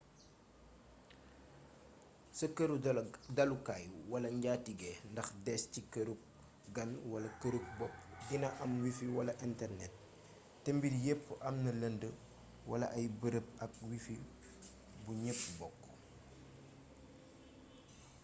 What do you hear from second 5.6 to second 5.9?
ci